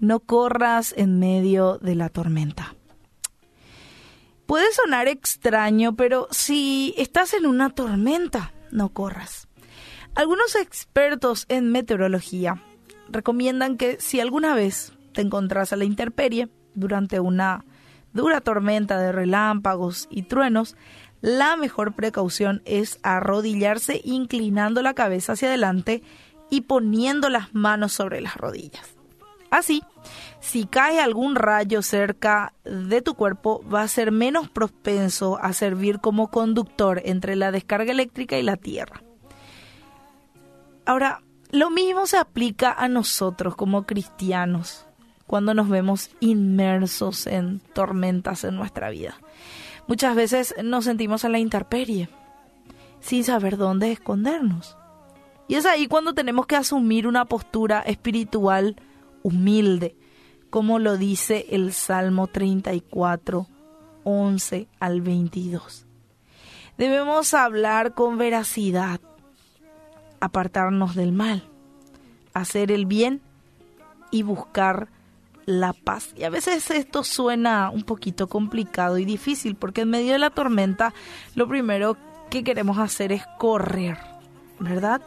[0.00, 2.74] no corras en medio de la tormenta.
[4.46, 9.46] Puede sonar extraño, pero si estás en una tormenta, no corras.
[10.14, 12.62] Algunos expertos en meteorología
[13.10, 17.64] recomiendan que si alguna vez te encontrás a la intemperie durante una
[18.12, 20.76] dura tormenta de relámpagos y truenos,
[21.20, 26.02] la mejor precaución es arrodillarse inclinando la cabeza hacia adelante
[26.50, 28.97] y poniendo las manos sobre las rodillas.
[29.50, 29.82] Así,
[30.40, 36.00] si cae algún rayo cerca de tu cuerpo, va a ser menos propenso a servir
[36.00, 39.02] como conductor entre la descarga eléctrica y la Tierra.
[40.84, 44.86] Ahora, lo mismo se aplica a nosotros como cristianos
[45.26, 49.14] cuando nos vemos inmersos en tormentas en nuestra vida.
[49.86, 52.08] Muchas veces nos sentimos a la intemperie,
[53.00, 54.76] sin saber dónde escondernos.
[55.46, 58.76] Y es ahí cuando tenemos que asumir una postura espiritual
[59.28, 59.94] humilde,
[60.50, 63.46] como lo dice el Salmo 34,
[64.04, 65.86] 11 al 22.
[66.78, 69.00] Debemos hablar con veracidad,
[70.20, 71.44] apartarnos del mal,
[72.32, 73.20] hacer el bien
[74.10, 74.88] y buscar
[75.44, 76.14] la paz.
[76.16, 80.30] Y a veces esto suena un poquito complicado y difícil porque en medio de la
[80.30, 80.94] tormenta
[81.34, 81.96] lo primero
[82.30, 83.98] que queremos hacer es correr,
[84.58, 85.02] ¿verdad?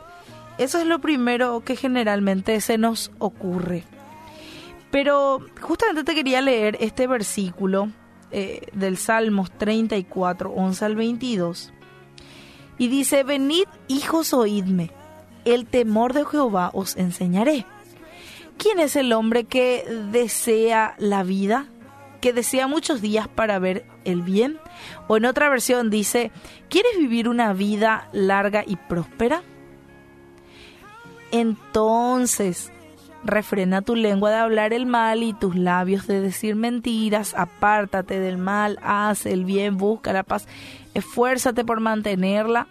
[0.57, 3.83] Eso es lo primero que generalmente se nos ocurre.
[4.91, 7.89] Pero justamente te quería leer este versículo
[8.31, 11.73] eh, del Salmos 34, 11 al 22.
[12.77, 14.91] Y dice, venid hijos, oídme,
[15.45, 17.65] el temor de Jehová os enseñaré.
[18.57, 21.67] ¿Quién es el hombre que desea la vida?
[22.21, 24.59] que desea muchos días para ver el bien.
[25.07, 26.31] O en otra versión dice,
[26.69, 29.41] ¿quieres vivir una vida larga y próspera?
[31.31, 32.71] Entonces
[33.23, 37.35] Refrena tu lengua de hablar el mal y tus labios de decir mentiras.
[37.37, 40.47] Apártate del mal, haz el bien, busca la paz,
[40.93, 42.67] esfuérzate por mantenerla.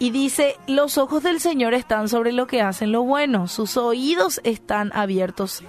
[0.00, 4.40] Y dice, los ojos del Señor están sobre lo que hacen lo bueno, sus oídos
[4.44, 5.62] están abiertos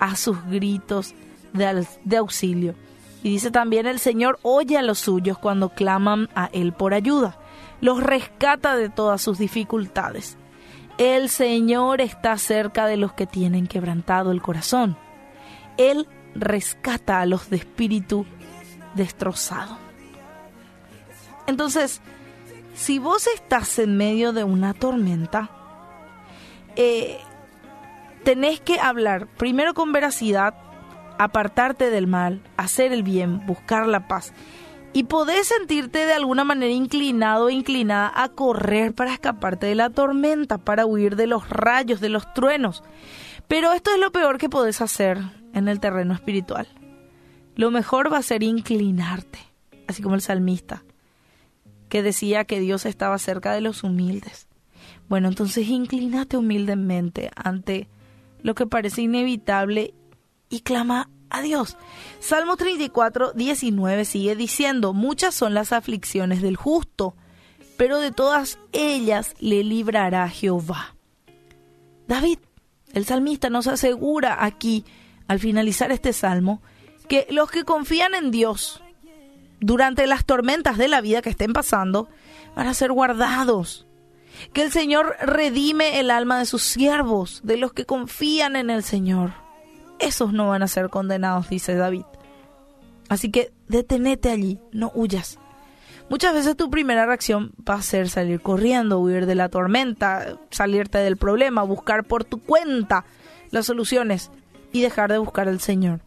[0.00, 1.14] a sus gritos
[1.52, 2.74] de, de auxilio.
[3.22, 7.38] Y dice también, el Señor oye a los suyos cuando claman a Él por ayuda,
[7.80, 10.36] los rescata de todas sus dificultades.
[10.98, 14.96] El Señor está cerca de los que tienen quebrantado el corazón.
[15.76, 18.26] Él rescata a los de espíritu
[18.94, 19.78] destrozado.
[21.46, 22.00] Entonces,
[22.74, 25.50] si vos estás en medio de una tormenta,
[26.74, 27.18] eh,
[28.24, 30.54] tenés que hablar primero con veracidad,
[31.16, 34.32] apartarte del mal, hacer el bien, buscar la paz
[34.92, 39.90] y podés sentirte de alguna manera inclinado o inclinada a correr para escaparte de la
[39.90, 42.82] tormenta, para huir de los rayos, de los truenos.
[43.48, 45.18] Pero esto es lo peor que podés hacer
[45.54, 46.68] en el terreno espiritual.
[47.54, 49.38] Lo mejor va a ser inclinarte,
[49.86, 50.84] así como el salmista,
[51.88, 54.46] que decía que Dios estaba cerca de los humildes.
[55.08, 57.88] Bueno, entonces inclínate humildemente ante
[58.42, 59.94] lo que parece inevitable
[60.50, 61.76] y clama a Dios.
[62.20, 67.14] Salmo 34, 19 sigue diciendo, muchas son las aflicciones del justo,
[67.76, 70.96] pero de todas ellas le librará Jehová.
[72.06, 72.38] David,
[72.92, 74.84] el salmista, nos asegura aquí,
[75.26, 76.62] al finalizar este salmo,
[77.08, 78.82] que los que confían en Dios
[79.60, 82.08] durante las tormentas de la vida que estén pasando,
[82.56, 83.86] van a ser guardados.
[84.52, 88.82] Que el Señor redime el alma de sus siervos, de los que confían en el
[88.82, 89.47] Señor
[90.00, 92.04] esos no van a ser condenados, dice David.
[93.08, 95.38] Así que detenete allí, no huyas.
[96.10, 100.98] Muchas veces tu primera reacción va a ser salir corriendo, huir de la tormenta, salirte
[100.98, 103.04] del problema, buscar por tu cuenta
[103.50, 104.30] las soluciones
[104.72, 106.00] y dejar de buscar al Señor.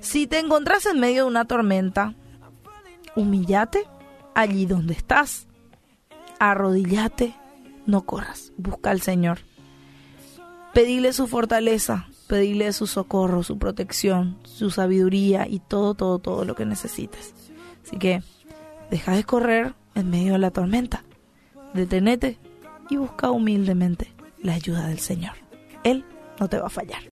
[0.00, 2.14] Si te encontrás en medio de una tormenta,
[3.14, 3.84] humillate
[4.34, 5.46] allí donde estás,
[6.40, 7.34] arrodillate,
[7.86, 9.38] no corras, busca al Señor.
[10.74, 16.54] Pedile su fortaleza, pedirle su socorro, su protección, su sabiduría y todo, todo, todo lo
[16.54, 17.34] que necesites.
[17.84, 18.22] Así que
[18.90, 21.02] deja de correr en medio de la tormenta,
[21.74, 22.38] detenete
[22.88, 25.34] y busca humildemente la ayuda del Señor.
[25.82, 26.04] Él
[26.38, 27.02] no te va a fallar.